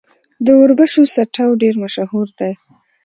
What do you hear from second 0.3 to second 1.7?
د وربشو سټو